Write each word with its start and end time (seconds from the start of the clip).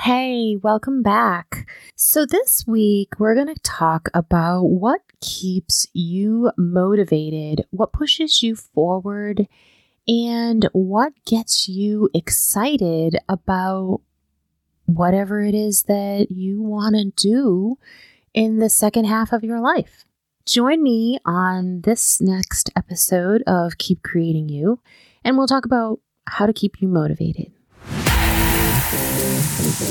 Hey, 0.00 0.56
welcome 0.62 1.02
back. 1.02 1.66
So, 1.96 2.26
this 2.26 2.64
week 2.66 3.18
we're 3.18 3.34
going 3.34 3.52
to 3.52 3.60
talk 3.62 4.10
about 4.12 4.64
what 4.64 5.00
keeps 5.22 5.86
you 5.94 6.52
motivated, 6.58 7.64
what 7.70 7.94
pushes 7.94 8.42
you 8.42 8.56
forward, 8.56 9.48
and 10.06 10.68
what 10.72 11.14
gets 11.24 11.66
you 11.66 12.10
excited 12.12 13.16
about 13.26 14.02
whatever 14.84 15.40
it 15.40 15.54
is 15.54 15.84
that 15.84 16.26
you 16.30 16.60
want 16.60 16.94
to 16.94 17.10
do 17.16 17.78
in 18.34 18.58
the 18.58 18.70
second 18.70 19.06
half 19.06 19.32
of 19.32 19.42
your 19.42 19.60
life. 19.60 20.04
Join 20.44 20.82
me 20.82 21.18
on 21.24 21.80
this 21.80 22.20
next 22.20 22.70
episode 22.76 23.42
of 23.46 23.78
Keep 23.78 24.02
Creating 24.02 24.50
You, 24.50 24.78
and 25.24 25.38
we'll 25.38 25.48
talk 25.48 25.64
about 25.64 26.00
how 26.26 26.44
to 26.44 26.52
keep 26.52 26.82
you 26.82 26.86
motivated. 26.86 27.55
Hey 29.78 29.82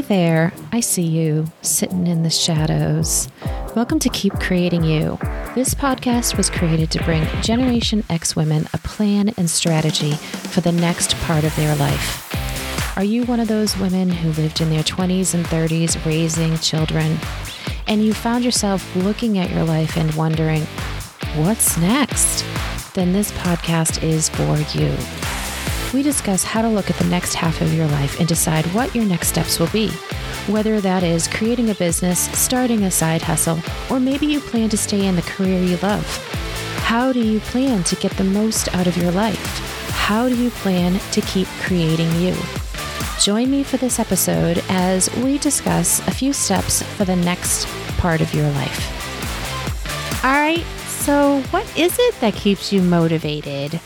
there, 0.00 0.52
I 0.72 0.80
see 0.80 1.02
you 1.02 1.46
sitting 1.62 2.08
in 2.08 2.24
the 2.24 2.30
shadows. 2.30 3.28
Welcome 3.76 4.00
to 4.00 4.08
Keep 4.08 4.40
Creating 4.40 4.82
You. 4.82 5.16
This 5.54 5.74
podcast 5.74 6.36
was 6.36 6.50
created 6.50 6.90
to 6.90 7.04
bring 7.04 7.24
Generation 7.40 8.02
X 8.10 8.34
women 8.34 8.66
a 8.72 8.78
plan 8.78 9.28
and 9.36 9.48
strategy 9.48 10.14
for 10.14 10.60
the 10.60 10.72
next 10.72 11.16
part 11.18 11.44
of 11.44 11.54
their 11.54 11.76
life. 11.76 12.96
Are 12.96 13.04
you 13.04 13.22
one 13.26 13.38
of 13.38 13.46
those 13.46 13.78
women 13.78 14.08
who 14.10 14.32
lived 14.32 14.60
in 14.60 14.70
their 14.70 14.82
20s 14.82 15.34
and 15.34 15.46
30s 15.46 16.04
raising 16.04 16.58
children, 16.58 17.16
and 17.86 18.04
you 18.04 18.12
found 18.12 18.44
yourself 18.44 18.96
looking 18.96 19.38
at 19.38 19.50
your 19.50 19.62
life 19.62 19.96
and 19.96 20.12
wondering, 20.16 20.62
what's 21.36 21.78
next? 21.78 22.44
Then 22.94 23.12
this 23.12 23.30
podcast 23.30 24.02
is 24.02 24.28
for 24.30 24.58
you 24.76 25.23
we 25.94 26.02
discuss 26.02 26.42
how 26.42 26.60
to 26.60 26.68
look 26.68 26.90
at 26.90 26.96
the 26.96 27.04
next 27.04 27.34
half 27.34 27.60
of 27.60 27.72
your 27.72 27.86
life 27.86 28.18
and 28.18 28.28
decide 28.28 28.66
what 28.74 28.92
your 28.96 29.04
next 29.04 29.28
steps 29.28 29.60
will 29.60 29.68
be. 29.68 29.88
Whether 30.48 30.80
that 30.80 31.04
is 31.04 31.28
creating 31.28 31.70
a 31.70 31.74
business, 31.76 32.28
starting 32.36 32.82
a 32.82 32.90
side 32.90 33.22
hustle, 33.22 33.60
or 33.88 34.00
maybe 34.00 34.26
you 34.26 34.40
plan 34.40 34.68
to 34.70 34.76
stay 34.76 35.06
in 35.06 35.14
the 35.14 35.22
career 35.22 35.62
you 35.62 35.76
love. 35.76 36.04
How 36.78 37.12
do 37.12 37.24
you 37.24 37.38
plan 37.38 37.84
to 37.84 37.96
get 37.96 38.10
the 38.12 38.24
most 38.24 38.74
out 38.74 38.88
of 38.88 38.96
your 38.96 39.12
life? 39.12 39.58
How 39.90 40.28
do 40.28 40.36
you 40.36 40.50
plan 40.50 40.98
to 41.12 41.20
keep 41.20 41.46
creating 41.60 42.10
you? 42.20 42.34
Join 43.20 43.48
me 43.48 43.62
for 43.62 43.76
this 43.76 44.00
episode 44.00 44.62
as 44.68 45.08
we 45.16 45.38
discuss 45.38 46.00
a 46.08 46.10
few 46.10 46.32
steps 46.32 46.82
for 46.82 47.04
the 47.04 47.16
next 47.16 47.66
part 47.98 48.20
of 48.20 48.34
your 48.34 48.50
life. 48.50 50.24
All 50.24 50.32
right, 50.32 50.64
so 50.88 51.40
what 51.50 51.64
is 51.78 51.96
it 51.98 52.20
that 52.20 52.34
keeps 52.34 52.72
you 52.72 52.82
motivated? 52.82 53.80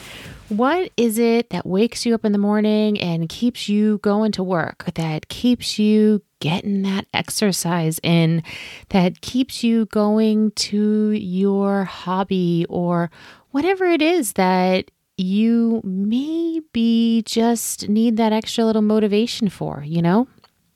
What 0.49 0.93
is 0.97 1.19
it 1.19 1.51
that 1.51 1.67
wakes 1.67 2.07
you 2.07 2.15
up 2.15 2.25
in 2.25 2.33
the 2.33 2.39
morning 2.39 2.99
and 2.99 3.29
keeps 3.29 3.69
you 3.69 3.99
going 3.99 4.33
to 4.33 4.43
work, 4.43 4.87
that 4.95 5.29
keeps 5.29 5.79
you 5.79 6.23
getting 6.41 6.83
that 6.83 7.07
exercise 7.13 8.01
in, 8.03 8.43
that 8.89 9.21
keeps 9.21 9.63
you 9.63 9.87
going 9.87 10.53
to 10.53 11.11
your 11.11 11.85
hobby 11.85 12.65
or 12.71 13.11
whatever 13.51 13.85
it 13.85 14.01
is 14.01 14.35
that 14.35 14.91
you 15.19 15.83
maybe 15.85 17.23
just 17.27 17.89
need 17.89 18.17
that 18.17 18.33
extra 18.33 18.65
little 18.65 18.83
motivation 18.83 19.51
for, 19.51 19.83
you 19.87 20.01
know? 20.01 20.29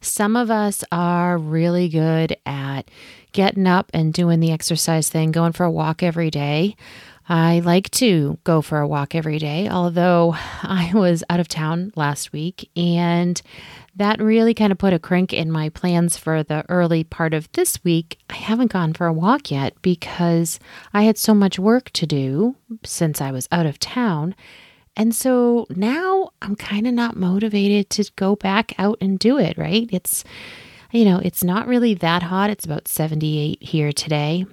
Some 0.03 0.35
of 0.35 0.51
us 0.51 0.83
are 0.91 1.39
really 1.39 1.89
good 1.89 2.37
at 2.45 2.91
getting 3.31 3.69
up 3.69 3.89
and 3.95 4.13
doing 4.13 4.41
the 4.41 4.51
exercise 4.51 5.09
thing, 5.09 5.31
going 5.31 5.53
for 5.53 5.65
a 5.65 5.71
walk 5.71 6.03
every 6.03 6.29
day. 6.29 6.77
I 7.33 7.61
like 7.61 7.91
to 7.93 8.39
go 8.45 8.61
for 8.61 8.79
a 8.79 8.87
walk 8.87 9.15
every 9.15 9.39
day, 9.39 9.67
although 9.67 10.35
I 10.63 10.91
was 10.93 11.25
out 11.31 11.41
of 11.41 11.49
town 11.49 11.91
last 11.97 12.31
week 12.31 12.69
and 12.77 13.41
that 13.97 14.21
really 14.21 14.53
kind 14.53 14.71
of 14.71 14.77
put 14.77 14.93
a 14.93 14.99
crink 14.99 15.33
in 15.33 15.51
my 15.51 15.71
plans 15.71 16.19
for 16.19 16.43
the 16.43 16.63
early 16.69 17.05
part 17.05 17.33
of 17.33 17.51
this 17.53 17.83
week. 17.83 18.19
I 18.29 18.35
haven't 18.35 18.71
gone 18.71 18.93
for 18.93 19.07
a 19.07 19.15
walk 19.15 19.51
yet 19.51 19.73
because 19.81 20.61
I 20.93 21.05
had 21.05 21.17
so 21.17 21.33
much 21.33 21.59
work 21.59 21.89
to 21.93 22.07
do 22.07 22.55
since 22.85 23.23
I 23.23 23.31
was 23.31 23.49
out 23.51 23.65
of 23.65 23.79
town. 23.79 24.35
And 24.95 25.15
so 25.15 25.67
now 25.71 26.33
I'm 26.43 26.55
kind 26.55 26.87
of 26.87 26.93
not 26.93 27.17
motivated 27.17 27.89
to 27.91 28.11
go 28.15 28.37
back 28.37 28.75
out 28.79 28.99
and 29.01 29.19
do 29.19 29.39
it, 29.39 29.57
right? 29.57 29.89
It's, 29.91 30.23
you 30.91 31.07
know, 31.07 31.19
it's 31.25 31.43
not 31.43 31.67
really 31.67 31.95
that 31.95 32.25
hot. 32.25 32.51
It's 32.51 32.67
about 32.67 32.89
78 32.89 33.63
here 33.63 33.91
today. 33.91 34.45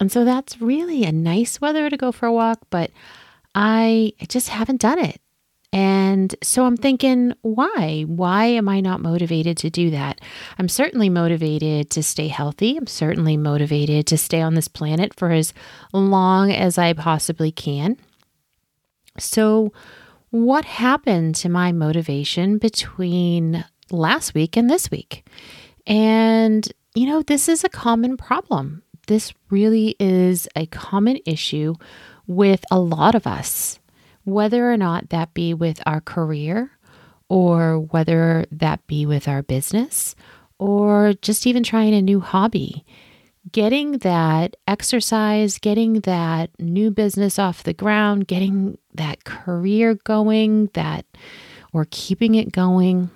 And 0.00 0.12
so 0.12 0.24
that's 0.24 0.60
really 0.60 1.04
a 1.04 1.12
nice 1.12 1.60
weather 1.60 1.88
to 1.88 1.96
go 1.96 2.12
for 2.12 2.26
a 2.26 2.32
walk, 2.32 2.60
but 2.70 2.90
I 3.54 4.12
just 4.28 4.48
haven't 4.50 4.80
done 4.80 4.98
it. 4.98 5.20
And 5.72 6.34
so 6.42 6.64
I'm 6.64 6.76
thinking, 6.76 7.34
why? 7.42 8.04
Why 8.06 8.46
am 8.46 8.68
I 8.68 8.80
not 8.80 9.00
motivated 9.00 9.56
to 9.58 9.70
do 9.70 9.90
that? 9.90 10.20
I'm 10.58 10.68
certainly 10.68 11.10
motivated 11.10 11.90
to 11.90 12.02
stay 12.02 12.28
healthy. 12.28 12.76
I'm 12.76 12.86
certainly 12.86 13.36
motivated 13.36 14.06
to 14.06 14.16
stay 14.16 14.40
on 14.40 14.54
this 14.54 14.68
planet 14.68 15.12
for 15.14 15.32
as 15.32 15.52
long 15.92 16.52
as 16.52 16.78
I 16.78 16.92
possibly 16.92 17.50
can. 17.50 17.96
So, 19.18 19.72
what 20.30 20.64
happened 20.64 21.34
to 21.36 21.48
my 21.48 21.72
motivation 21.72 22.58
between 22.58 23.64
last 23.90 24.34
week 24.34 24.56
and 24.56 24.70
this 24.70 24.90
week? 24.90 25.26
And, 25.86 26.70
you 26.94 27.06
know, 27.06 27.22
this 27.22 27.48
is 27.48 27.64
a 27.64 27.68
common 27.68 28.16
problem 28.16 28.82
this 29.06 29.32
really 29.50 29.96
is 29.98 30.48
a 30.56 30.66
common 30.66 31.18
issue 31.24 31.74
with 32.26 32.64
a 32.70 32.78
lot 32.78 33.14
of 33.14 33.26
us, 33.26 33.78
whether 34.24 34.70
or 34.70 34.76
not 34.76 35.10
that 35.10 35.34
be 35.34 35.54
with 35.54 35.80
our 35.86 36.00
career 36.00 36.70
or 37.28 37.80
whether 37.80 38.46
that 38.50 38.86
be 38.86 39.06
with 39.06 39.28
our 39.28 39.42
business 39.42 40.14
or 40.58 41.14
just 41.22 41.46
even 41.46 41.62
trying 41.62 41.94
a 41.94 42.02
new 42.02 42.20
hobby. 42.20 42.84
Getting 43.52 43.98
that 43.98 44.56
exercise, 44.66 45.58
getting 45.58 46.00
that 46.00 46.50
new 46.58 46.90
business 46.90 47.38
off 47.38 47.62
the 47.62 47.72
ground, 47.72 48.26
getting 48.26 48.76
that 48.94 49.22
career 49.22 49.94
going, 49.94 50.68
that 50.74 51.06
or 51.72 51.86
keeping 51.90 52.34
it 52.34 52.50
going, 52.50 53.10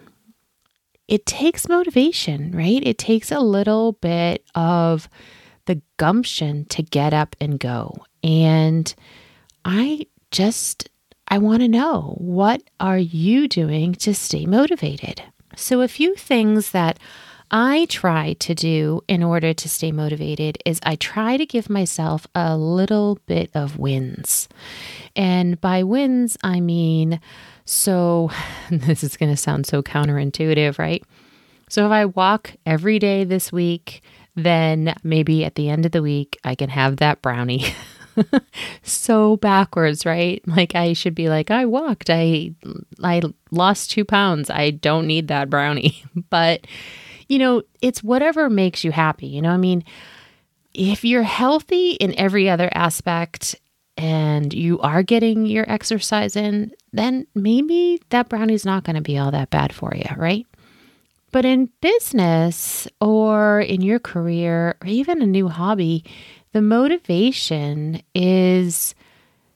it 1.09 1.27
takes 1.27 1.69
motivation, 1.69 2.53
right? 2.53 2.81
It 2.87 2.97
takes 2.97 3.33
a 3.33 3.41
little 3.41 3.93
bit 3.95 4.45
of 4.55 5.09
the 5.67 5.81
gumption 5.97 6.65
to 6.67 6.83
get 6.83 7.13
up 7.13 7.37
and 7.41 7.59
go. 7.59 8.05
And 8.23 8.93
I 9.65 10.07
just 10.31 10.89
I 11.29 11.39
want 11.39 11.63
to 11.63 11.69
know 11.69 12.17
what 12.19 12.63
are 12.81 12.99
you 12.99 13.47
doing 13.47 13.95
to 13.95 14.15
stay 14.15 14.47
motivated? 14.47 15.23
So 15.57 15.81
a 15.81 15.89
few 15.89 16.15
things 16.17 16.73
that 16.73 16.99
I 17.51 17.87
try 17.89 18.35
to 18.35 18.55
do 18.55 19.01
in 19.09 19.23
order 19.23 19.53
to 19.53 19.69
stay 19.69 19.91
motivated 19.91 20.59
is 20.65 20.79
I 20.85 20.97
try 20.97 21.37
to 21.37 21.47
give 21.47 21.69
myself 21.69 22.27
a 22.35 22.57
little 22.57 23.19
bit 23.27 23.51
of 23.55 23.79
wins. 23.79 24.49
And 25.17 25.61
by 25.61 25.83
wins, 25.83 26.37
I 26.45 26.61
mean, 26.61 27.21
so 27.65 28.31
this 28.71 29.03
is 29.03 29.17
going 29.17 29.33
to 29.33 29.37
sound 29.37 29.67
so 29.67 29.83
counterintuitive, 29.83 30.79
right? 30.79 31.05
So 31.69 31.87
if 31.87 31.93
I 31.93 32.07
walk 32.07 32.55
every 32.67 32.99
day 32.99 33.25
this 33.25 33.53
week, 33.53 34.03
then 34.45 34.95
maybe 35.03 35.45
at 35.45 35.55
the 35.55 35.69
end 35.69 35.87
of 35.87 35.93
the 35.93 36.03
week, 36.03 36.39
I 36.45 36.55
can 36.55 36.71
have 36.71 36.97
that 36.97 37.23
brownie. 37.23 37.65
so 38.83 39.37
backwards, 39.37 40.05
right? 40.05 40.43
Like 40.47 40.75
I 40.75 40.93
should 40.93 41.15
be 41.15 41.29
like, 41.29 41.51
I 41.51 41.67
walked, 41.67 42.11
I 42.11 42.55
I 43.03 43.23
lost 43.51 43.91
two 43.91 44.05
pounds. 44.05 44.51
I 44.51 44.71
don't 44.71 45.07
need 45.07 45.29
that 45.29 45.51
brownie. 45.51 46.03
but 46.31 46.67
you 47.29 47.39
know, 47.39 47.63
it's 47.81 48.03
whatever 48.03 48.51
makes 48.51 48.85
you 48.85 48.91
happy. 48.91 49.29
You 49.29 49.43
know, 49.43 49.51
I 49.51 49.57
mean, 49.57 49.85
if 50.75 51.05
you're 51.05 51.23
healthy 51.23 51.93
in 51.93 52.19
every 52.19 52.49
other 52.49 52.71
aspect 52.75 53.57
and 53.97 54.53
you 54.53 54.81
are 54.81 55.03
getting 55.03 55.47
your 55.47 55.69
exercise 55.71 56.35
in, 56.35 56.73
then 56.93 57.27
maybe 57.35 58.01
that 58.11 58.29
brownie's 58.29 58.65
not 58.65 58.85
going 58.85 58.97
to 58.97 59.03
be 59.03 59.19
all 59.19 59.31
that 59.31 59.51
bad 59.51 59.73
for 59.73 59.95
you, 59.95 60.05
right? 60.17 60.47
But 61.33 61.45
in 61.45 61.71
business 61.81 62.89
or 63.01 63.61
in 63.61 63.83
your 63.83 63.99
career 63.99 64.77
or 64.83 64.87
even 64.89 65.23
a 65.23 65.27
new 65.27 65.49
hobby, 65.49 66.05
the 66.53 66.63
motivation 66.63 68.03
is 68.15 68.95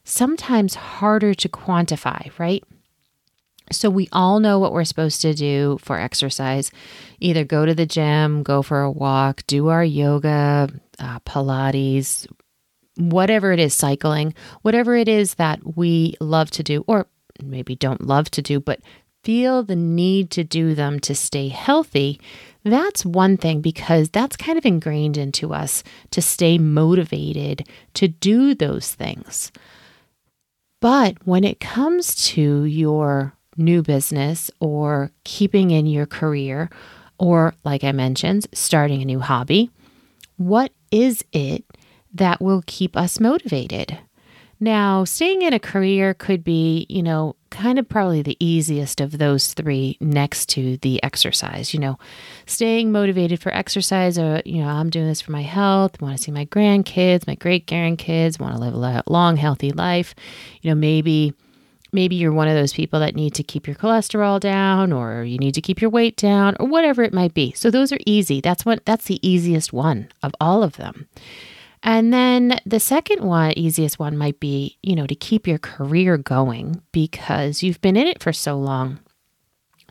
sometimes 0.04 0.74
harder 0.74 1.34
to 1.34 1.48
quantify, 1.48 2.30
right? 2.38 2.62
So 3.72 3.88
we 3.88 4.08
all 4.12 4.40
know 4.40 4.58
what 4.58 4.72
we're 4.72 4.84
supposed 4.84 5.22
to 5.22 5.34
do 5.34 5.78
for 5.80 5.98
exercise 5.98 6.70
either 7.20 7.44
go 7.44 7.64
to 7.64 7.74
the 7.74 7.86
gym, 7.86 8.42
go 8.42 8.62
for 8.62 8.82
a 8.82 8.90
walk, 8.90 9.42
do 9.46 9.68
our 9.68 9.84
yoga, 9.84 10.68
uh, 10.98 11.20
Pilates, 11.20 12.26
whatever 12.96 13.52
it 13.52 13.58
is, 13.58 13.74
cycling, 13.74 14.34
whatever 14.62 14.94
it 14.94 15.08
is 15.08 15.34
that 15.34 15.76
we 15.76 16.14
love 16.20 16.50
to 16.52 16.62
do, 16.62 16.84
or 16.86 17.06
maybe 17.42 17.74
don't 17.74 18.06
love 18.06 18.30
to 18.32 18.42
do, 18.42 18.60
but 18.60 18.80
feel 19.24 19.62
the 19.62 19.76
need 19.76 20.30
to 20.32 20.44
do 20.44 20.74
them 20.74 21.00
to 21.00 21.14
stay 21.14 21.48
healthy, 21.48 22.20
that's 22.62 23.04
one 23.04 23.36
thing 23.36 23.60
because 23.60 24.08
that's 24.10 24.36
kind 24.36 24.56
of 24.56 24.64
ingrained 24.64 25.16
into 25.16 25.52
us 25.52 25.82
to 26.10 26.22
stay 26.22 26.58
motivated 26.58 27.66
to 27.94 28.08
do 28.08 28.54
those 28.54 28.94
things. 28.94 29.50
But 30.80 31.16
when 31.26 31.44
it 31.44 31.60
comes 31.60 32.14
to 32.28 32.64
your 32.64 33.34
new 33.56 33.82
business 33.82 34.50
or 34.60 35.10
keeping 35.24 35.70
in 35.70 35.86
your 35.86 36.06
career 36.06 36.68
or, 37.18 37.54
like 37.64 37.84
I 37.84 37.92
mentioned, 37.92 38.46
starting 38.52 39.00
a 39.00 39.06
new 39.06 39.20
hobby, 39.20 39.70
what 40.36 40.72
is 40.90 41.24
it 41.32 41.64
that 42.12 42.40
will 42.40 42.62
keep 42.66 42.96
us 42.96 43.20
motivated? 43.20 43.98
Now, 44.60 45.04
staying 45.04 45.42
in 45.42 45.52
a 45.52 45.58
career 45.58 46.14
could 46.14 46.44
be, 46.44 46.86
you 46.88 47.02
know, 47.02 47.36
kind 47.54 47.78
of 47.78 47.88
probably 47.88 48.20
the 48.20 48.36
easiest 48.44 49.00
of 49.00 49.18
those 49.18 49.54
three 49.54 49.96
next 50.00 50.48
to 50.50 50.76
the 50.78 51.02
exercise. 51.02 51.72
You 51.72 51.80
know, 51.80 51.98
staying 52.46 52.92
motivated 52.92 53.40
for 53.40 53.54
exercise, 53.54 54.18
or, 54.18 54.42
you 54.44 54.62
know, 54.62 54.68
I'm 54.68 54.90
doing 54.90 55.06
this 55.06 55.20
for 55.20 55.32
my 55.32 55.42
health, 55.42 56.00
want 56.02 56.16
to 56.16 56.22
see 56.22 56.32
my 56.32 56.46
grandkids, 56.46 57.26
my 57.26 57.36
great 57.36 57.66
grandkids, 57.66 58.38
want 58.38 58.54
to 58.54 58.60
live 58.60 58.74
a 58.74 59.02
long, 59.06 59.36
healthy 59.36 59.70
life. 59.72 60.14
You 60.62 60.70
know, 60.70 60.74
maybe 60.74 61.34
maybe 61.92 62.16
you're 62.16 62.32
one 62.32 62.48
of 62.48 62.56
those 62.56 62.72
people 62.72 62.98
that 63.00 63.14
need 63.14 63.32
to 63.34 63.42
keep 63.44 63.68
your 63.68 63.76
cholesterol 63.76 64.40
down 64.40 64.92
or 64.92 65.22
you 65.22 65.38
need 65.38 65.54
to 65.54 65.60
keep 65.60 65.80
your 65.80 65.90
weight 65.90 66.16
down 66.16 66.56
or 66.58 66.66
whatever 66.66 67.04
it 67.04 67.14
might 67.14 67.32
be. 67.32 67.52
So 67.52 67.70
those 67.70 67.92
are 67.92 67.98
easy. 68.04 68.40
That's 68.40 68.66
what 68.66 68.84
that's 68.84 69.04
the 69.04 69.26
easiest 69.26 69.72
one 69.72 70.08
of 70.22 70.34
all 70.40 70.62
of 70.64 70.76
them. 70.76 71.06
And 71.84 72.12
then 72.12 72.58
the 72.64 72.80
second 72.80 73.22
one, 73.22 73.52
easiest 73.58 73.98
one 73.98 74.16
might 74.16 74.40
be, 74.40 74.78
you 74.82 74.96
know, 74.96 75.06
to 75.06 75.14
keep 75.14 75.46
your 75.46 75.58
career 75.58 76.16
going 76.16 76.82
because 76.92 77.62
you've 77.62 77.80
been 77.82 77.96
in 77.96 78.06
it 78.06 78.22
for 78.22 78.32
so 78.32 78.58
long. 78.58 79.00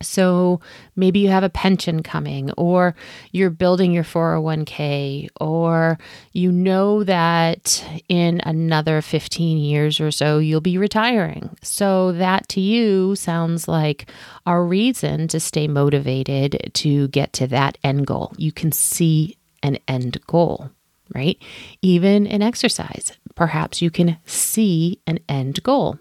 So 0.01 0.59
maybe 0.95 1.19
you 1.19 1.29
have 1.29 1.43
a 1.43 1.49
pension 1.49 2.01
coming, 2.03 2.51
or 2.57 2.95
you're 3.31 3.51
building 3.51 3.91
your 3.91 4.03
401k, 4.03 5.29
or 5.39 5.99
you 6.33 6.51
know 6.51 7.03
that 7.03 7.85
in 8.09 8.41
another 8.43 9.01
15 9.01 9.59
years 9.59 9.99
or 9.99 10.11
so 10.11 10.39
you'll 10.39 10.61
be 10.61 10.79
retiring. 10.79 11.55
So 11.61 12.11
that 12.13 12.47
to 12.49 12.59
you 12.59 13.15
sounds 13.15 13.67
like 13.67 14.09
a 14.45 14.59
reason 14.59 15.27
to 15.29 15.39
stay 15.39 15.67
motivated 15.67 16.71
to 16.73 17.07
get 17.09 17.31
to 17.33 17.47
that 17.47 17.77
end 17.83 18.07
goal. 18.07 18.33
You 18.35 18.51
can 18.51 18.71
see 18.71 19.37
an 19.61 19.77
end 19.87 20.19
goal, 20.27 20.71
right? 21.13 21.37
Even 21.81 22.25
in 22.25 22.41
exercise, 22.41 23.13
perhaps 23.35 23.81
you 23.81 23.89
can 23.89 24.17
see 24.25 24.99
an 25.07 25.19
end 25.27 25.63
goal. 25.63 25.97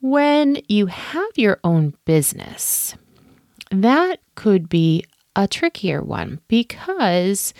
When 0.00 0.60
you 0.68 0.86
have 0.86 1.30
your 1.36 1.58
own 1.64 1.94
business, 2.04 2.94
that 3.70 4.20
could 4.34 4.68
be 4.68 5.04
a 5.34 5.48
trickier 5.48 6.02
one 6.02 6.40
because 6.48 7.52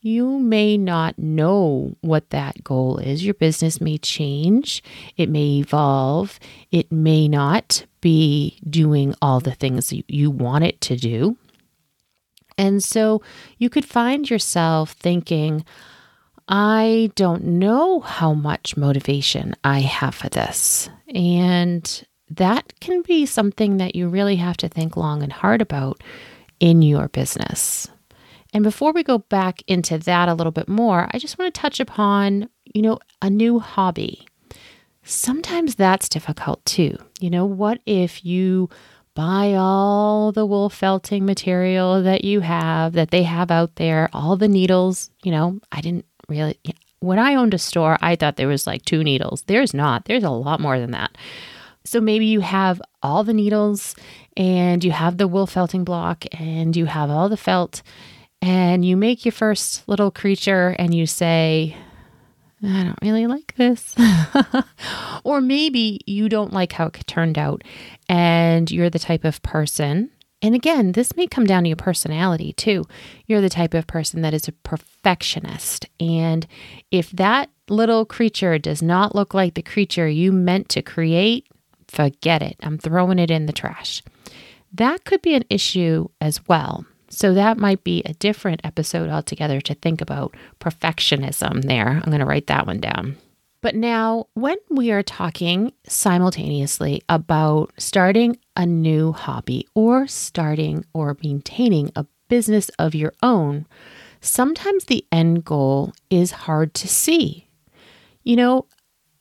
you 0.00 0.38
may 0.38 0.76
not 0.76 1.18
know 1.18 1.96
what 2.02 2.28
that 2.30 2.62
goal 2.62 2.98
is. 2.98 3.24
Your 3.24 3.34
business 3.34 3.80
may 3.80 3.96
change, 3.96 4.82
it 5.16 5.30
may 5.30 5.58
evolve, 5.58 6.38
it 6.70 6.92
may 6.92 7.26
not 7.26 7.86
be 8.02 8.58
doing 8.68 9.14
all 9.22 9.40
the 9.40 9.54
things 9.54 9.92
you 10.08 10.30
want 10.30 10.64
it 10.64 10.80
to 10.82 10.96
do. 10.96 11.38
And 12.56 12.82
so 12.82 13.22
you 13.58 13.68
could 13.70 13.84
find 13.84 14.28
yourself 14.28 14.92
thinking, 14.92 15.64
I 16.48 17.10
don't 17.14 17.44
know 17.44 18.00
how 18.00 18.34
much 18.34 18.76
motivation 18.76 19.54
I 19.64 19.80
have 19.80 20.14
for 20.14 20.28
this. 20.28 20.88
And 21.14 22.06
that 22.30 22.78
can 22.80 23.02
be 23.02 23.26
something 23.26 23.78
that 23.78 23.94
you 23.94 24.08
really 24.08 24.36
have 24.36 24.56
to 24.58 24.68
think 24.68 24.96
long 24.96 25.22
and 25.22 25.32
hard 25.32 25.62
about 25.62 26.02
in 26.60 26.82
your 26.82 27.08
business. 27.08 27.88
And 28.52 28.62
before 28.62 28.92
we 28.92 29.02
go 29.02 29.18
back 29.18 29.62
into 29.66 29.98
that 29.98 30.28
a 30.28 30.34
little 30.34 30.52
bit 30.52 30.68
more, 30.68 31.08
I 31.12 31.18
just 31.18 31.38
want 31.38 31.52
to 31.52 31.60
touch 31.60 31.80
upon, 31.80 32.48
you 32.64 32.82
know, 32.82 32.98
a 33.20 33.28
new 33.28 33.58
hobby. 33.58 34.26
Sometimes 35.02 35.74
that's 35.74 36.08
difficult 36.08 36.64
too. 36.64 36.96
You 37.20 37.30
know, 37.30 37.44
what 37.44 37.80
if 37.84 38.24
you 38.24 38.70
buy 39.14 39.54
all 39.54 40.32
the 40.32 40.46
wool 40.46 40.68
felting 40.68 41.24
material 41.24 42.02
that 42.02 42.24
you 42.24 42.40
have, 42.40 42.94
that 42.94 43.10
they 43.10 43.22
have 43.22 43.50
out 43.50 43.76
there, 43.76 44.08
all 44.12 44.36
the 44.36 44.48
needles? 44.48 45.10
You 45.22 45.32
know, 45.32 45.60
I 45.70 45.80
didn't 45.80 46.06
really, 46.28 46.58
when 47.00 47.18
I 47.18 47.34
owned 47.34 47.54
a 47.54 47.58
store, 47.58 47.98
I 48.00 48.16
thought 48.16 48.36
there 48.36 48.48
was 48.48 48.66
like 48.66 48.84
two 48.84 49.04
needles. 49.04 49.42
There's 49.46 49.74
not, 49.74 50.06
there's 50.06 50.24
a 50.24 50.30
lot 50.30 50.60
more 50.60 50.78
than 50.78 50.90
that. 50.92 51.16
So 51.84 52.00
maybe 52.00 52.26
you 52.26 52.40
have 52.40 52.80
all 53.02 53.24
the 53.24 53.34
needles 53.34 53.94
and 54.36 54.82
you 54.82 54.90
have 54.90 55.18
the 55.18 55.28
wool 55.28 55.46
felting 55.46 55.84
block 55.84 56.24
and 56.32 56.74
you 56.74 56.86
have 56.86 57.10
all 57.10 57.28
the 57.28 57.36
felt 57.36 57.82
and 58.40 58.84
you 58.84 58.96
make 58.96 59.24
your 59.24 59.32
first 59.32 59.86
little 59.88 60.10
creature 60.10 60.74
and 60.78 60.94
you 60.94 61.06
say, 61.06 61.76
I 62.64 62.84
don't 62.84 62.98
really 63.02 63.26
like 63.26 63.54
this. 63.56 63.94
or 65.24 65.40
maybe 65.40 66.00
you 66.06 66.28
don't 66.28 66.52
like 66.52 66.72
how 66.72 66.86
it 66.86 67.06
turned 67.06 67.38
out 67.38 67.62
and 68.08 68.70
you're 68.70 68.90
the 68.90 68.98
type 68.98 69.24
of 69.24 69.42
person. 69.42 70.10
And 70.40 70.54
again, 70.54 70.92
this 70.92 71.16
may 71.16 71.26
come 71.26 71.44
down 71.44 71.64
to 71.64 71.68
your 71.68 71.76
personality 71.76 72.52
too. 72.52 72.84
You're 73.26 73.40
the 73.40 73.48
type 73.48 73.74
of 73.74 73.86
person 73.86 74.22
that 74.22 74.34
is 74.34 74.48
a 74.48 74.52
perfectionist. 74.52 75.86
And 76.00 76.46
if 76.90 77.10
that 77.12 77.50
little 77.68 78.04
creature 78.04 78.58
does 78.58 78.82
not 78.82 79.14
look 79.14 79.34
like 79.34 79.54
the 79.54 79.62
creature 79.62 80.08
you 80.08 80.32
meant 80.32 80.68
to 80.70 80.82
create, 80.82 81.46
forget 81.88 82.42
it. 82.42 82.56
I'm 82.60 82.78
throwing 82.78 83.18
it 83.18 83.30
in 83.30 83.46
the 83.46 83.52
trash. 83.52 84.02
That 84.72 85.04
could 85.04 85.22
be 85.22 85.34
an 85.34 85.44
issue 85.48 86.08
as 86.20 86.46
well. 86.48 86.84
So, 87.14 87.32
that 87.34 87.58
might 87.58 87.84
be 87.84 88.02
a 88.04 88.14
different 88.14 88.60
episode 88.64 89.08
altogether 89.08 89.60
to 89.60 89.74
think 89.74 90.00
about 90.00 90.36
perfectionism 90.60 91.62
there. 91.62 91.88
I'm 91.88 92.10
going 92.10 92.18
to 92.18 92.26
write 92.26 92.48
that 92.48 92.66
one 92.66 92.80
down. 92.80 93.16
But 93.60 93.76
now, 93.76 94.26
when 94.34 94.56
we 94.68 94.90
are 94.90 95.02
talking 95.02 95.72
simultaneously 95.86 97.02
about 97.08 97.72
starting 97.78 98.36
a 98.56 98.66
new 98.66 99.12
hobby 99.12 99.66
or 99.74 100.06
starting 100.06 100.84
or 100.92 101.16
maintaining 101.22 101.92
a 101.94 102.04
business 102.28 102.68
of 102.78 102.96
your 102.96 103.14
own, 103.22 103.66
sometimes 104.20 104.84
the 104.84 105.06
end 105.12 105.44
goal 105.44 105.92
is 106.10 106.32
hard 106.32 106.74
to 106.74 106.88
see. 106.88 107.48
You 108.24 108.36
know, 108.36 108.66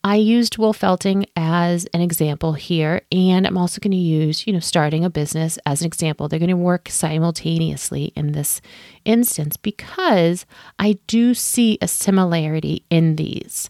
I 0.05 0.17
used 0.17 0.57
wool 0.57 0.73
felting 0.73 1.25
as 1.37 1.85
an 1.93 2.01
example 2.01 2.53
here, 2.53 3.01
and 3.09 3.47
I'm 3.47 3.57
also 3.57 3.79
going 3.79 3.91
to 3.91 3.97
use, 3.97 4.45
you 4.45 4.51
know, 4.51 4.59
starting 4.59 5.05
a 5.05 5.09
business 5.09 5.57
as 5.65 5.81
an 5.81 5.87
example. 5.87 6.27
They're 6.27 6.39
going 6.39 6.49
to 6.49 6.57
work 6.57 6.89
simultaneously 6.89 8.11
in 8.15 8.33
this 8.33 8.59
instance 9.05 9.55
because 9.55 10.45
I 10.77 10.99
do 11.07 11.33
see 11.33 11.77
a 11.81 11.87
similarity 11.87 12.85
in 12.89 13.15
these. 13.15 13.69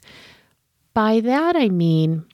By 0.95 1.19
that, 1.19 1.55
I 1.55 1.69
mean, 1.69 2.25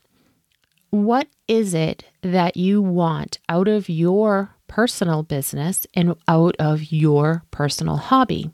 what 0.91 1.27
is 1.49 1.73
it 1.73 2.05
that 2.21 2.55
you 2.55 2.81
want 2.81 3.39
out 3.49 3.67
of 3.67 3.89
your 3.89 4.55
personal 4.67 5.23
business 5.23 5.85
and 5.93 6.15
out 6.27 6.55
of 6.57 6.91
your 6.91 7.43
personal 7.51 7.97
hobby? 7.97 8.49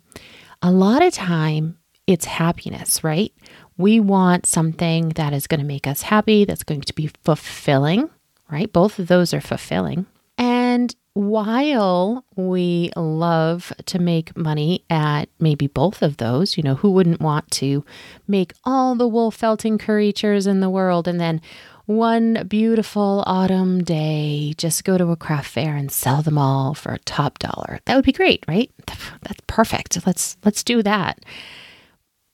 A 0.64 0.72
lot 0.72 1.04
of 1.04 1.14
time, 1.14 1.78
it's 2.08 2.26
happiness, 2.26 3.04
right? 3.04 3.32
We 3.78 4.00
want 4.00 4.46
something 4.46 5.10
that 5.10 5.34
is 5.34 5.48
going 5.48 5.60
to 5.60 5.66
make 5.66 5.88
us 5.88 6.04
happy, 6.04 6.46
that's 6.46 6.64
going 6.64 6.82
to 6.82 6.94
be 6.94 7.12
fulfilling, 7.24 8.10
right? 8.50 8.72
Both 8.72 9.00
of 9.00 9.08
those 9.08 9.34
are 9.34 9.42
fulfilling. 9.42 10.06
And 10.38 10.96
while 11.14 12.26
we 12.36 12.92
love 12.98 13.72
to 13.86 14.00
make 14.00 14.36
money 14.36 14.84
at 14.90 15.30
maybe 15.40 15.68
both 15.68 16.02
of 16.02 16.18
those, 16.18 16.58
you 16.58 16.64
know, 16.64 16.76
who 16.76 16.92
wouldn't 16.92 17.22
want 17.22 17.50
to 17.52 17.86
make 18.28 18.54
all 18.66 18.96
the 18.96 19.08
wool 19.08 19.32
felting 19.32 19.78
creatures 19.78 20.46
in 20.46 20.60
the 20.60 20.70
world 20.70 21.08
and 21.08 21.20
then 21.20 21.42
one 21.86 22.46
beautiful 22.48 23.24
autumn 23.28 23.84
day 23.84 24.54
just 24.58 24.84
go 24.84 24.98
to 24.98 25.12
a 25.12 25.16
craft 25.16 25.50
fair 25.50 25.76
and 25.76 25.92
sell 25.92 26.22
them 26.22 26.38
all 26.38 26.74
for 26.74 26.92
a 26.92 27.00
top 27.00 27.40
dollar. 27.40 27.80
That 27.86 27.96
would 27.96 28.06
be 28.06 28.12
great, 28.12 28.44
right? 28.48 28.72
That's 28.88 29.42
perfect. 29.48 30.06
Let's 30.06 30.36
let's 30.44 30.64
do 30.64 30.84
that. 30.84 31.24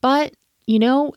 But, 0.01 0.33
you 0.65 0.79
know, 0.79 1.13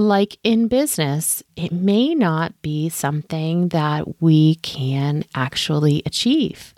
like 0.00 0.38
in 0.42 0.68
business, 0.68 1.42
it 1.56 1.72
may 1.72 2.14
not 2.14 2.60
be 2.62 2.88
something 2.88 3.68
that 3.68 4.20
we 4.20 4.56
can 4.56 5.24
actually 5.34 6.02
achieve. 6.06 6.74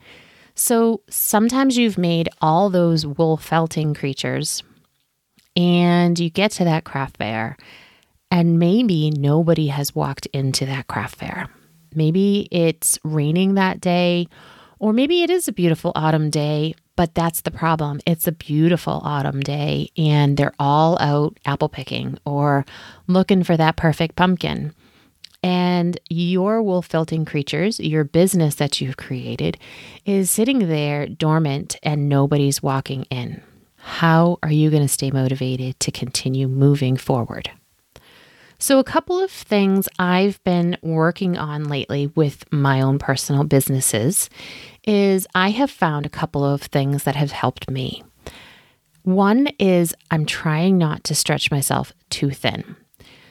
So 0.55 1.01
sometimes 1.09 1.79
you've 1.79 1.99
made 1.99 2.29
all 2.41 2.69
those 2.69 3.07
wool 3.07 3.37
felting 3.37 3.95
creatures 3.95 4.63
and 5.57 6.19
you 6.19 6.31
get 6.31 6.51
to 6.53 6.65
that 6.65 6.85
craft 6.85 7.19
fair, 7.19 7.57
and 8.31 8.59
maybe 8.59 9.11
nobody 9.11 9.69
has 9.69 9.95
walked 9.95 10.27
into 10.27 10.65
that 10.67 10.87
craft 10.87 11.17
fair. 11.17 11.49
Maybe 11.95 12.49
it's 12.51 12.99
raining 13.05 13.55
that 13.55 13.81
day, 13.81 14.29
or 14.83 14.93
maybe 14.93 15.23
it 15.23 15.31
is 15.31 15.47
a 15.47 15.53
beautiful 15.53 15.93
autumn 15.95 16.29
day, 16.29 16.75
but 16.97 17.15
that's 17.15 17.43
the 17.43 17.53
problem. 17.53 18.01
It's 18.05 18.27
a 18.27 18.33
beautiful 18.33 19.01
autumn 19.05 19.39
day 19.39 19.91
and 19.97 20.37
they're 20.37 20.57
all 20.59 20.99
out 21.01 21.39
apple 21.45 21.69
picking 21.69 22.19
or 22.27 22.67
looking 23.07 23.45
for 23.45 23.57
that 23.57 23.77
perfect 23.77 24.17
pumpkin. 24.17 24.75
And 25.41 26.01
your 26.11 26.61
wool 26.63 26.83
felting 26.83 27.25
creatures, 27.25 27.79
your 27.79 28.03
business 28.03 28.57
that 28.57 28.81
you've 28.81 28.97
created, 28.97 29.57
is 30.05 30.33
sitting 30.33 30.69
there 30.69 31.07
dormant 31.07 31.77
and 31.85 32.09
nobody's 32.09 32.61
walking 32.61 33.05
in. 33.05 33.41
How 33.77 34.41
are 34.43 34.51
you 34.51 34.69
going 34.69 34.83
to 34.83 34.89
stay 34.89 35.13
motivated 35.13 35.79
to 35.79 35.93
continue 35.93 36.49
moving 36.49 36.97
forward? 36.97 37.53
So, 38.63 38.79
a 38.79 38.85
couple 38.85 39.19
of 39.19 39.29
things 39.29 39.89
I've 39.99 40.41
been 40.45 40.79
working 40.83 41.37
on 41.37 41.65
lately 41.65 42.13
with 42.15 42.45
my 42.53 42.81
own 42.81 43.01
personal 43.01 43.43
businesses 43.43 44.31
is 44.85 45.27
I 45.35 45.51
have 45.51 45.71
found 45.71 46.07
a 46.07 46.11
couple 46.11 46.45
of 46.45 46.63
things 46.63 47.05
that 47.05 47.17
have 47.17 47.33
helped 47.33 47.71
me. 47.71 48.03
One 49.03 49.49
is 49.59 49.95
I'm 50.11 50.27
trying 50.27 50.79
not 50.79 51.05
to 51.05 51.15
stretch 51.15 51.51
myself 51.51 51.93
too 52.11 52.31
thin. 52.31 52.77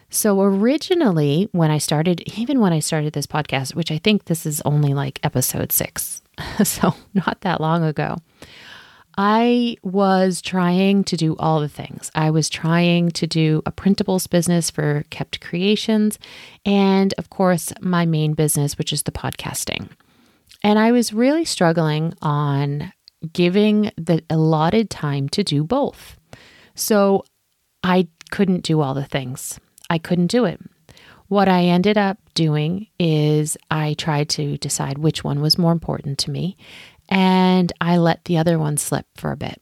So, 0.10 0.42
originally, 0.42 1.48
when 1.54 1.72
I 1.72 1.78
started, 1.78 2.22
even 2.38 2.60
when 2.60 2.74
I 2.74 2.80
started 2.80 3.14
this 3.14 3.26
podcast, 3.26 3.76
which 3.76 3.92
I 3.92 3.98
think 3.98 4.26
this 4.26 4.46
is 4.46 4.62
only 4.66 4.94
like 4.94 5.22
episode 5.24 5.72
six, 5.72 6.22
so 6.64 6.94
not 7.14 7.40
that 7.42 7.62
long 7.62 7.86
ago, 7.86 8.18
I 9.18 9.78
was 9.84 10.42
trying 10.42 11.06
to 11.06 11.16
do 11.16 11.38
all 11.38 11.62
the 11.62 11.70
things. 11.70 12.12
I 12.14 12.30
was 12.30 12.50
trying 12.50 13.12
to 13.12 13.28
do 13.28 13.62
a 13.66 13.72
printables 13.72 14.30
business 14.30 14.70
for 14.70 15.06
Kept 15.10 15.40
Creations, 15.40 16.20
and 16.66 17.14
of 17.18 17.30
course, 17.30 17.72
my 17.80 18.06
main 18.06 18.34
business, 18.34 18.78
which 18.78 18.92
is 18.92 19.04
the 19.04 19.12
podcasting. 19.12 19.90
And 20.64 20.78
I 20.78 20.92
was 20.92 21.14
really 21.14 21.46
struggling 21.46 22.14
on 22.22 22.94
giving 23.34 23.92
the 23.98 24.24
allotted 24.30 24.90
time 24.90 25.30
to 25.30 25.44
do 25.44 25.64
both. 25.64 26.18
So 26.76 27.24
I 27.84 28.08
couldn't 28.32 28.64
do 28.64 28.82
all 28.82 28.94
the 28.94 29.06
things. 29.06 29.60
I 29.90 29.98
couldn't 29.98 30.28
do 30.28 30.46
it. 30.46 30.60
What 31.28 31.48
I 31.48 31.64
ended 31.64 31.98
up 31.98 32.18
doing 32.34 32.88
is 33.00 33.58
I 33.70 33.94
tried 33.94 34.30
to 34.30 34.58
decide 34.58 34.98
which 34.98 35.24
one 35.24 35.42
was 35.42 35.58
more 35.58 35.72
important 35.72 36.18
to 36.20 36.32
me, 36.32 36.58
and 37.08 37.72
I 37.80 37.98
let 37.98 38.26
the 38.26 38.38
other 38.38 38.60
one 38.60 38.78
slip 38.78 39.06
for 39.16 39.32
a 39.32 39.38
bit. 39.38 39.62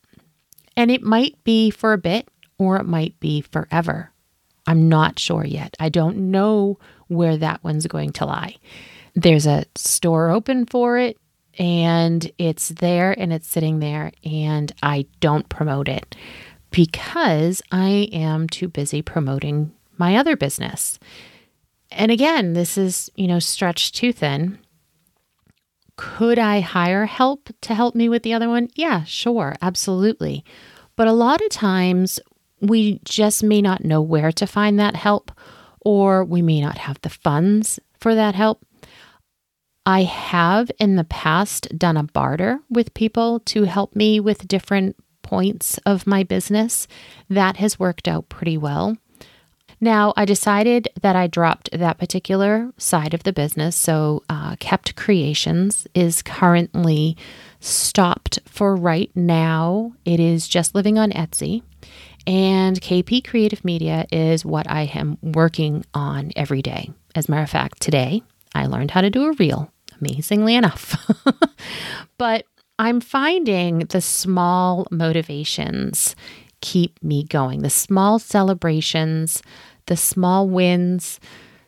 And 0.76 0.90
it 0.90 1.04
might 1.04 1.44
be 1.44 1.70
for 1.70 1.94
a 1.94 1.98
bit 1.98 2.28
or 2.58 2.78
it 2.78 2.86
might 2.86 3.20
be 3.20 3.42
forever. 3.42 4.12
I'm 4.66 4.90
not 4.90 5.20
sure 5.20 5.46
yet. 5.46 5.76
I 5.80 5.90
don't 5.90 6.32
know 6.32 6.80
where 7.08 7.38
that 7.38 7.64
one's 7.64 7.88
going 7.88 8.14
to 8.14 8.26
lie. 8.26 8.56
There's 9.16 9.48
a 9.48 9.66
store 9.76 10.30
open 10.30 10.66
for 10.66 10.98
it 10.98 11.18
and 11.58 12.32
it's 12.38 12.70
there 12.70 13.18
and 13.20 13.34
it's 13.34 13.48
sitting 13.48 13.80
there 13.80 14.12
and 14.24 14.72
I 14.82 15.06
don't 15.20 15.50
promote 15.50 15.88
it 15.88 16.16
because 16.72 17.62
I 17.72 18.10
am 18.12 18.48
too 18.48 18.68
busy 18.68 19.02
promoting 19.02 19.72
my 19.98 20.16
other 20.16 20.36
business. 20.36 21.00
And 21.92 22.12
again, 22.12 22.54
this 22.54 22.78
is, 22.78 23.10
you 23.16 23.28
know, 23.28 23.40
stretched 23.40 23.96
too 23.96 24.14
thin. 24.14 24.60
Could 25.98 26.40
I 26.40 26.62
hire 26.62 27.06
help 27.06 27.50
to 27.62 27.74
help 27.74 27.96
me 27.96 28.08
with 28.08 28.24
the 28.24 28.34
other 28.34 28.48
one? 28.48 28.70
Yeah, 28.76 29.04
sure, 29.04 29.56
absolutely. 29.62 30.46
But 30.96 31.08
a 31.08 31.14
lot 31.14 31.42
of 31.42 31.50
times 31.50 32.20
we 32.62 33.00
just 33.04 33.44
may 33.44 33.62
not 33.62 33.84
know 33.84 34.02
where 34.02 34.32
to 34.34 34.48
find 34.48 34.80
that 34.80 34.96
help, 34.96 35.32
or 35.82 36.24
we 36.24 36.42
may 36.42 36.62
not 36.62 36.78
have 36.78 37.02
the 37.02 37.10
funds 37.10 37.80
for 38.00 38.16
that 38.16 38.36
help. 38.36 38.64
I 39.90 40.04
have 40.04 40.70
in 40.78 40.98
the 40.98 41.04
past 41.04 41.76
done 41.76 41.98
a 41.98 42.04
barter 42.04 42.60
with 42.70 42.94
people 42.94 43.40
to 43.46 43.64
help 43.64 43.96
me 43.96 44.20
with 44.20 44.48
different 44.48 44.96
points 45.24 45.80
of 45.80 46.06
my 46.06 46.22
business. 46.22 46.88
That 47.28 47.58
has 47.58 47.80
worked 47.80 48.08
out 48.08 48.30
pretty 48.30 48.56
well. 48.56 48.98
Now, 49.82 50.14
I 50.16 50.26
decided 50.26 50.90
that 51.02 51.16
I 51.16 51.26
dropped 51.26 51.72
that 51.72 51.98
particular 51.98 52.72
side 52.78 53.16
of 53.16 53.24
the 53.24 53.34
business. 53.34 53.76
So, 53.76 54.22
uh, 54.30 54.58
Kept 54.60 54.96
Creations 54.96 55.88
is 55.96 56.22
currently 56.22 57.18
stopped 57.60 58.38
for 58.46 58.76
right 58.76 59.10
now. 59.16 59.94
It 60.06 60.20
is 60.20 60.48
just 60.48 60.76
living 60.76 61.00
on 61.00 61.10
Etsy. 61.14 61.64
And 62.28 62.80
KP 62.80 63.24
Creative 63.24 63.66
Media 63.66 64.06
is 64.12 64.46
what 64.46 64.70
I 64.70 64.84
am 64.94 65.18
working 65.24 65.84
on 65.96 66.32
every 66.36 66.62
day. 66.62 66.92
As 67.16 67.28
a 67.28 67.32
matter 67.32 67.44
of 67.44 67.50
fact, 67.50 67.82
today 67.82 68.22
I 68.54 68.68
learned 68.68 68.92
how 68.92 69.02
to 69.02 69.10
do 69.10 69.24
a 69.24 69.32
reel 69.34 69.72
amazingly 70.02 70.56
enough. 70.56 70.96
but 72.18 72.46
I'm 72.78 73.02
finding 73.02 73.80
the 73.80 74.02
small 74.02 74.88
motivations 74.92 76.16
keep 76.62 77.02
me 77.04 77.24
going, 77.24 77.62
the 77.62 77.70
small 77.70 78.20
celebrations, 78.20 79.42
the 79.86 79.98
small 79.98 80.48
wins. 80.48 81.20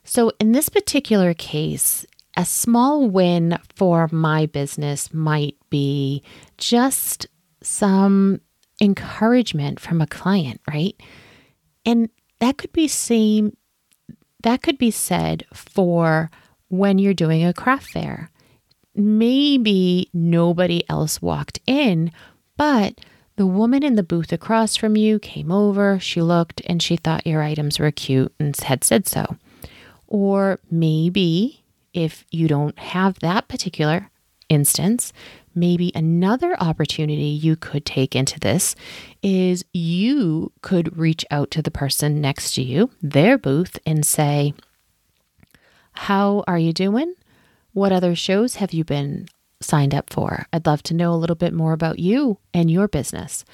So, 0.03 0.31
in 0.39 0.51
this 0.51 0.69
particular 0.69 1.33
case, 1.33 2.05
a 2.37 2.45
small 2.45 3.09
win 3.09 3.57
for 3.75 4.07
my 4.11 4.45
business 4.45 5.13
might 5.13 5.55
be 5.69 6.23
just 6.57 7.27
some 7.61 8.41
encouragement 8.81 9.79
from 9.79 10.01
a 10.01 10.07
client, 10.07 10.59
right? 10.67 10.95
And 11.85 12.09
that 12.39 12.57
could 12.57 12.71
be 12.71 12.87
same 12.87 13.55
that 14.43 14.61
could 14.63 14.77
be 14.77 14.91
said 14.91 15.45
for 15.53 16.31
when 16.71 16.97
you're 16.97 17.13
doing 17.13 17.45
a 17.45 17.53
craft 17.53 17.91
fair. 17.91 18.31
Maybe 18.95 20.09
nobody 20.13 20.83
else 20.89 21.21
walked 21.21 21.59
in, 21.67 22.11
but 22.57 23.01
the 23.35 23.45
woman 23.45 23.83
in 23.83 23.95
the 23.95 24.03
booth 24.03 24.31
across 24.31 24.75
from 24.75 24.95
you 24.95 25.19
came 25.19 25.51
over, 25.51 25.99
she 25.99 26.21
looked, 26.21 26.61
and 26.65 26.81
she 26.81 26.95
thought 26.95 27.27
your 27.27 27.41
items 27.41 27.77
were 27.77 27.91
cute 27.91 28.33
and 28.39 28.55
had 28.55 28.83
said 28.83 29.07
so. 29.07 29.35
Or 30.07 30.59
maybe 30.69 31.63
if 31.93 32.25
you 32.31 32.47
don't 32.47 32.77
have 32.79 33.19
that 33.19 33.49
particular 33.49 34.09
instance, 34.47 35.11
maybe 35.53 35.91
another 35.93 36.55
opportunity 36.61 37.23
you 37.23 37.57
could 37.57 37.85
take 37.85 38.15
into 38.15 38.39
this 38.39 38.75
is 39.21 39.65
you 39.73 40.53
could 40.61 40.97
reach 40.97 41.25
out 41.31 41.51
to 41.51 41.61
the 41.61 41.71
person 41.71 42.21
next 42.21 42.53
to 42.55 42.61
you, 42.61 42.91
their 43.01 43.37
booth, 43.37 43.77
and 43.85 44.05
say, 44.05 44.53
how 45.93 46.43
are 46.47 46.59
you 46.59 46.73
doing? 46.73 47.13
What 47.73 47.91
other 47.91 48.15
shows 48.15 48.55
have 48.55 48.73
you 48.73 48.83
been 48.83 49.27
signed 49.61 49.93
up 49.93 50.11
for? 50.11 50.45
I'd 50.51 50.65
love 50.65 50.83
to 50.83 50.93
know 50.93 51.13
a 51.13 51.15
little 51.15 51.35
bit 51.35 51.53
more 51.53 51.73
about 51.73 51.99
you 51.99 52.39
and 52.53 52.69
your 52.69 52.87
business. 52.87 53.45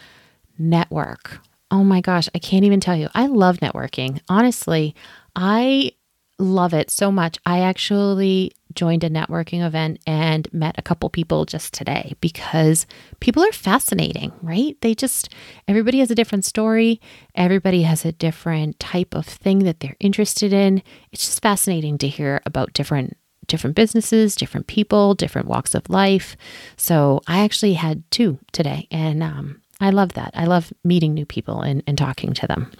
Network. 0.57 1.39
Oh 1.69 1.83
my 1.83 2.01
gosh, 2.01 2.29
I 2.33 2.39
can't 2.39 2.63
even 2.63 2.79
tell 2.79 2.95
you. 2.95 3.09
I 3.13 3.27
love 3.27 3.57
networking. 3.57 4.21
Honestly, 4.29 4.95
I 5.35 5.91
love 6.39 6.73
it 6.73 6.89
so 6.89 7.11
much. 7.11 7.37
I 7.45 7.59
actually 7.59 8.53
joined 8.77 9.03
a 9.03 9.09
networking 9.09 9.65
event 9.65 9.99
and 10.07 10.47
met 10.53 10.75
a 10.77 10.81
couple 10.81 11.09
people 11.09 11.45
just 11.45 11.73
today 11.73 12.13
because 12.21 12.85
people 13.19 13.43
are 13.43 13.51
fascinating, 13.51 14.31
right? 14.41 14.77
They 14.81 14.93
just, 14.93 15.33
everybody 15.67 15.99
has 15.99 16.11
a 16.11 16.15
different 16.15 16.45
story. 16.45 17.01
Everybody 17.35 17.81
has 17.81 18.05
a 18.05 18.11
different 18.13 18.79
type 18.79 19.15
of 19.15 19.25
thing 19.25 19.59
that 19.59 19.81
they're 19.81 19.97
interested 19.99 20.53
in. 20.53 20.83
It's 21.11 21.25
just 21.25 21.41
fascinating 21.41 21.97
to 21.97 22.07
hear 22.07 22.41
about 22.45 22.73
different 22.73 23.17
different 23.47 23.77
businesses, 23.77 24.35
different 24.35 24.67
people, 24.67 25.15
different 25.15 25.47
walks 25.47 25.73
of 25.73 25.89
life. 25.89 26.35
So 26.75 27.21
I 27.27 27.45
actually 27.45 27.75
had 27.75 28.03
two 28.11 28.39
today, 28.51 28.89
and 28.91 29.23
um, 29.23 29.61
I 29.79 29.89
love 29.89 30.15
that. 30.15 30.31
I 30.33 30.43
love 30.43 30.73
meeting 30.83 31.13
new 31.13 31.25
people 31.25 31.61
and, 31.61 31.81
and 31.87 31.97
talking 31.97 32.33
to 32.33 32.47
them 32.47 32.71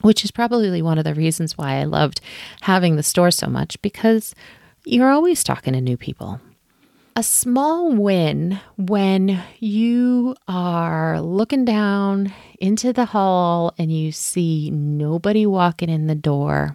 which 0.00 0.24
is 0.24 0.30
probably 0.30 0.82
one 0.82 0.98
of 0.98 1.04
the 1.04 1.14
reasons 1.14 1.56
why 1.56 1.76
I 1.76 1.84
loved 1.84 2.20
having 2.62 2.96
the 2.96 3.02
store 3.02 3.30
so 3.30 3.46
much 3.46 3.80
because 3.82 4.34
you're 4.84 5.10
always 5.10 5.44
talking 5.44 5.74
to 5.74 5.80
new 5.80 5.96
people. 5.96 6.40
A 7.14 7.22
small 7.22 7.92
win 7.92 8.58
when 8.76 9.42
you 9.58 10.34
are 10.48 11.20
looking 11.20 11.64
down 11.64 12.32
into 12.58 12.92
the 12.92 13.04
hall 13.04 13.74
and 13.76 13.92
you 13.92 14.12
see 14.12 14.70
nobody 14.70 15.44
walking 15.44 15.90
in 15.90 16.06
the 16.06 16.14
door. 16.14 16.74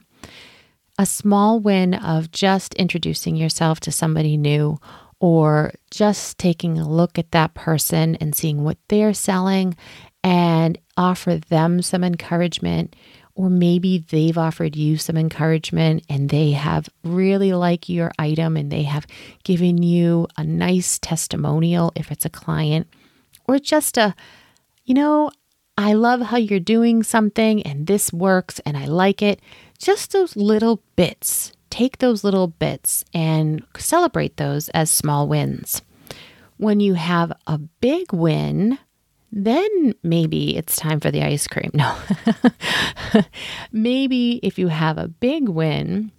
A 1.00 1.06
small 1.06 1.60
win 1.60 1.96
of 1.96 2.32
just 2.32 2.76
introducing 2.76 3.36
yourself 3.36 3.80
to 3.82 3.92
somebody 3.92 4.38
new 4.38 4.78
or 5.20 5.74
just 5.90 6.38
taking 6.38 6.78
a 6.78 6.88
look 6.88 7.18
at 7.18 7.32
that 7.32 7.56
person 7.56 8.16
and 8.18 8.36
seeing 8.36 8.64
what 8.64 8.78
they're 8.90 9.16
selling 9.16 9.76
and 10.24 10.78
offer 10.98 11.38
them 11.38 11.82
some 11.82 12.04
encouragement 12.04 12.96
or 13.38 13.52
maybe 13.52 14.00
they've 14.00 14.38
offered 14.38 14.76
you 14.76 14.98
some 14.98 15.16
encouragement 15.16 16.04
and 16.10 16.30
they 16.30 16.52
have 16.52 16.90
really 17.04 17.54
liked 17.54 17.88
your 17.88 18.12
item 18.18 18.58
and 18.58 18.72
they 18.72 18.82
have 18.82 19.06
given 19.44 19.84
you 19.84 20.28
a 20.38 20.44
nice 20.44 20.98
testimonial 20.98 21.92
if 21.96 22.12
it's 22.12 22.26
a 22.26 22.32
client, 22.32 22.88
or 23.48 23.60
just 23.60 23.96
a, 23.96 24.16
you 24.86 24.96
know, 24.96 25.30
I 25.78 25.94
love 25.94 26.20
how 26.22 26.38
you're 26.38 26.60
doing 26.60 27.04
something 27.04 27.62
and 27.62 27.86
this 27.86 28.12
works 28.12 28.60
and 28.66 28.76
I 28.76 28.86
like 28.86 29.22
it. 29.22 29.40
Just 29.78 30.14
those 30.14 30.36
little 30.36 30.82
bits. 30.96 31.52
Take 31.70 32.00
those 32.00 32.24
little 32.24 32.48
bits 32.48 33.06
and 33.14 33.64
celebrate 33.78 34.38
those 34.38 34.70
as 34.70 34.90
small 34.90 35.28
wins. 35.28 35.84
When 36.58 36.80
you 36.80 36.96
have 36.96 37.32
a 37.46 37.60
big 37.60 38.12
win, 38.12 38.80
then 39.32 39.94
maybe 40.04 40.56
it's 40.58 40.76
time 40.76 41.00
for 41.00 41.12
the 41.12 41.24
ice 41.24 41.48
cream. 41.48 41.72
No. 41.74 41.96
maybe 43.72 44.40
if 44.44 44.58
you 44.58 44.68
have 44.70 44.98
a 44.98 45.08
big 45.08 45.50
win, 45.50 46.12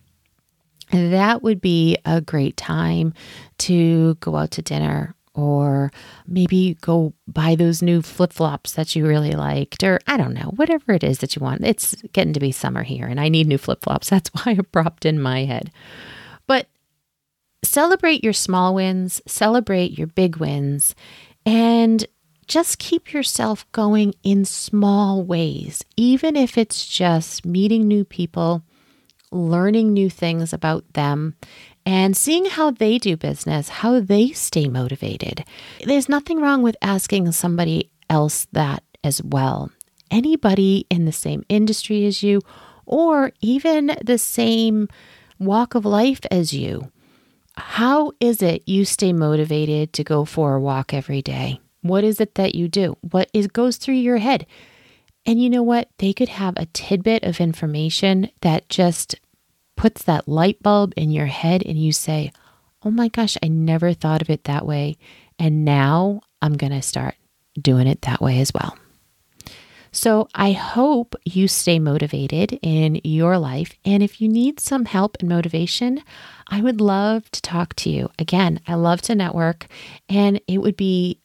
that 0.91 1.43
would 1.43 1.61
be 1.61 1.97
a 2.05 2.21
great 2.21 2.57
time 2.57 3.15
to 3.59 4.15
go 4.17 4.37
out 4.37 4.51
to 4.53 4.63
dinner 4.63 5.15
or 5.35 5.93
maybe 6.27 6.77
go 6.81 7.13
buy 7.29 7.55
those 7.55 7.81
new 7.81 8.03
flip 8.03 8.33
flops 8.33 8.73
that 8.73 8.97
you 8.97 9.07
really 9.07 9.33
liked, 9.33 9.85
or 9.85 10.01
I 10.07 10.17
don't 10.17 10.35
know, 10.35 10.53
whatever 10.57 10.93
it 10.93 11.05
is 11.05 11.19
that 11.19 11.37
you 11.37 11.41
want. 11.41 11.65
It's 11.65 11.95
getting 12.13 12.33
to 12.33 12.41
be 12.41 12.51
summer 12.51 12.83
here 12.83 13.07
and 13.07 13.21
I 13.21 13.29
need 13.29 13.47
new 13.47 13.59
flip 13.59 13.85
flops. 13.85 14.11
That's 14.11 14.31
why 14.31 14.53
it 14.59 14.73
propped 14.73 15.07
in 15.07 15.21
my 15.21 15.45
head. 15.45 15.71
But 16.47 16.67
celebrate 17.63 18.25
your 18.25 18.33
small 18.33 18.75
wins, 18.75 19.23
celebrate 19.27 19.97
your 19.97 20.09
big 20.09 20.37
wins, 20.39 20.95
and 21.47 22.05
just 22.49 22.79
keep 22.79 23.13
yourself 23.13 23.71
going 23.73 24.15
in 24.25 24.45
small 24.45 25.23
ways, 25.23 25.85
even 25.97 26.35
if 26.35 26.57
it's 26.57 26.87
just 26.87 27.45
meeting 27.45 27.87
new 27.87 28.05
people, 28.05 28.63
learning 29.31 29.93
new 29.93 30.09
things 30.09 30.53
about 30.53 30.95
them, 30.95 31.37
and 31.85 32.17
seeing 32.17 32.47
how 32.47 32.71
they 32.71 32.99
do 32.99 33.17
business, 33.17 33.69
how 33.69 34.01
they 34.01 34.31
stay 34.33 34.67
motivated. 34.69 35.45
There's 35.85 36.09
nothing 36.09 36.41
wrong 36.41 36.63
with 36.63 36.77
asking 36.83 37.31
somebody 37.33 37.91
else 38.09 38.47
that 38.53 38.83
as 39.05 39.23
well. 39.23 39.71
Anybody 40.11 40.87
in 40.91 41.05
the 41.05 41.13
same 41.13 41.45
industry 41.51 42.07
as 42.07 42.23
you, 42.23 42.41
or 42.87 43.33
even 43.43 43.95
the 44.03 44.19
same 44.19 44.89
walk 45.39 45.75
of 45.75 45.85
life 45.85 46.21
as 46.31 46.55
you. 46.55 46.91
How 47.57 48.13
is 48.21 48.41
it 48.41 48.63
you 48.67 48.87
stay 48.87 49.13
motivated 49.13 49.93
to 49.93 50.05
go 50.05 50.25
for 50.25 50.55
a 50.55 50.61
walk 50.61 50.95
every 50.95 51.21
day? 51.21 51.61
What 51.83 52.05
is 52.05 52.21
it 52.21 52.35
that 52.35 52.55
you 52.55 52.69
do? 52.69 52.97
What 53.01 53.31
is 53.33 53.47
goes 53.47 53.77
through 53.77 53.95
your 53.95 54.19
head? 54.19 54.47
And 55.25 55.43
you 55.43 55.51
know 55.51 55.63
what? 55.63 55.89
They 55.99 56.13
could 56.13 56.31
have 56.31 56.55
a 56.57 56.67
tidbit 56.67 57.23
of 57.23 57.41
information 57.41 58.31
that 58.41 58.69
just 58.69 59.17
puts 59.77 60.03
that 60.05 60.29
light 60.29 60.63
bulb 60.63 60.93
in 60.97 61.11
your 61.11 61.27
head 61.27 61.63
and 61.65 61.79
you 61.79 61.93
say, 61.93 62.33
"Oh 62.83 62.91
my 62.91 63.09
gosh, 63.09 63.37
I 63.43 63.49
never 63.49 63.93
thought 63.93 64.23
of 64.23 64.31
it 64.31 64.45
that 64.45 64.67
way." 64.67 64.97
And 65.39 65.65
now 65.65 66.21
I'm 66.43 66.57
going 66.57 66.73
to 66.73 66.83
start 66.83 67.15
doing 67.61 67.87
it 67.87 68.03
that 68.03 68.21
way 68.21 68.41
as 68.41 68.53
well. 68.53 68.77
So 69.91 70.29
I 70.35 70.53
hope 70.53 71.15
you 71.25 71.49
stay 71.49 71.79
motivated 71.79 72.59
in 72.63 73.01
your 73.05 73.39
life. 73.39 73.75
And 73.85 74.03
if 74.03 74.21
you 74.21 74.29
need 74.29 74.61
some 74.61 74.85
help 74.85 75.17
and 75.21 75.29
motivation, 75.29 76.03
I 76.49 76.61
would 76.61 76.81
love 76.81 77.31
to 77.31 77.43
talk 77.43 77.75
to 77.77 77.91
you. 77.91 78.11
Again, 78.19 78.61
I 78.67 78.75
love 78.75 79.01
to 79.03 79.15
network, 79.15 79.67
and 80.09 80.41
it 80.47 80.59
would 80.59 80.77
be 80.77 81.21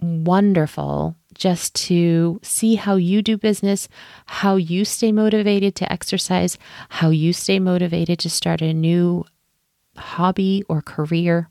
wonderful 0.00 1.16
just 1.34 1.74
to 1.74 2.40
see 2.42 2.74
how 2.74 2.96
you 2.96 3.22
do 3.22 3.36
business, 3.36 3.88
how 4.26 4.56
you 4.56 4.84
stay 4.84 5.12
motivated 5.12 5.74
to 5.76 5.92
exercise, 5.92 6.58
how 6.88 7.10
you 7.10 7.32
stay 7.32 7.58
motivated 7.58 8.18
to 8.18 8.30
start 8.30 8.60
a 8.60 8.74
new 8.74 9.24
hobby 9.96 10.64
or 10.68 10.82
career. 10.82 11.48